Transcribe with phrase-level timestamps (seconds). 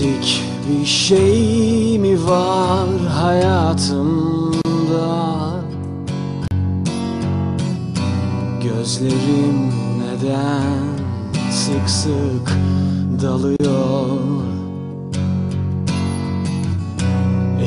[0.00, 2.88] Eksik bir şey mi var
[3.20, 4.60] hayatımda?
[8.62, 10.82] Gözlerim neden
[11.50, 12.56] sık sık
[13.22, 14.20] dalıyor?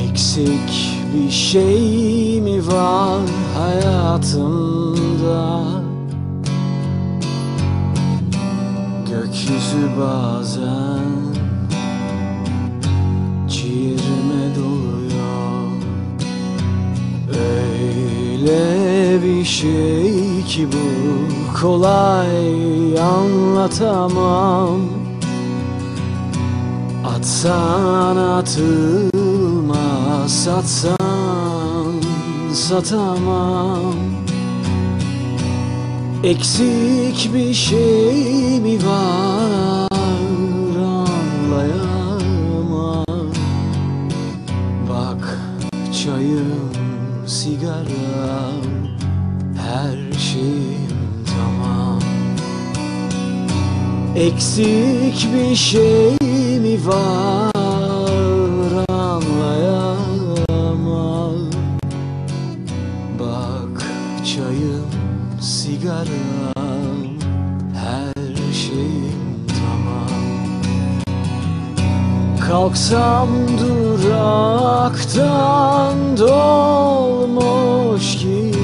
[0.09, 3.21] Eksik bir şey mi var
[3.57, 4.73] hayatımda?
[9.09, 11.12] Gökyüzü bazen
[19.21, 20.77] Bir şey ki bu.
[21.61, 24.81] Kolay anlatamam.
[27.05, 29.73] Atsan atılmaz
[30.43, 31.93] satsan
[32.53, 33.93] satamam.
[36.23, 39.87] Eksik bir şey mi var?
[41.51, 42.23] Anlayamam.
[44.89, 45.39] Bak
[46.03, 46.71] çayım,
[47.27, 48.63] sigaram,
[49.73, 50.87] her şeyim
[51.25, 51.99] tamam
[54.15, 56.17] Eksik bir şey
[56.59, 57.53] mi var
[58.89, 60.13] anlayamam.
[63.19, 63.83] Bak
[64.25, 64.91] çayım,
[65.41, 66.07] sigaram,
[67.75, 68.13] her
[68.53, 70.09] şeyim tamam.
[72.47, 74.67] Kalksam duraktan
[76.17, 78.62] dolmuş gibi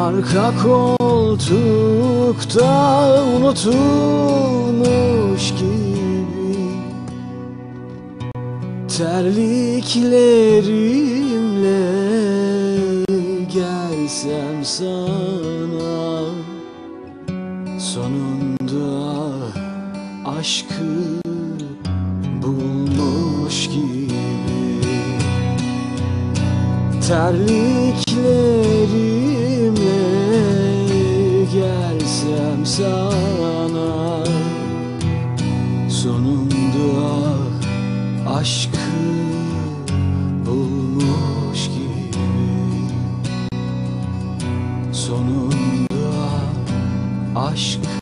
[0.00, 2.72] Arka koltukta
[3.36, 6.56] unutulmuş gibi
[8.98, 11.82] Terliklerimle
[13.52, 16.24] gelsem sana.
[17.78, 18.90] Sonunda
[20.38, 21.20] aşkı
[22.42, 24.80] bulmuş gibi
[27.08, 29.29] Terliklerimle
[32.40, 34.24] veremem sana
[35.88, 37.34] Sonunda
[38.28, 38.78] aşkı
[40.46, 42.24] bulmuş gibi.
[44.92, 45.50] Sonunda
[47.36, 47.99] aşkı